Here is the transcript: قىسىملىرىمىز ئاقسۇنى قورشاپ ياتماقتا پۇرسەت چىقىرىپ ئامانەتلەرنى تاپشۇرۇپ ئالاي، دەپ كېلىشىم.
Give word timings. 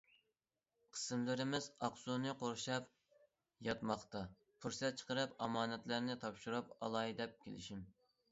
قىسىملىرىمىز 0.93 1.65
ئاقسۇنى 1.87 2.31
قورشاپ 2.39 2.87
ياتماقتا 3.67 4.23
پۇرسەت 4.65 4.97
چىقىرىپ 5.01 5.35
ئامانەتلەرنى 5.47 6.17
تاپشۇرۇپ 6.27 6.73
ئالاي، 6.87 7.17
دەپ 7.21 7.37
كېلىشىم. 7.45 7.85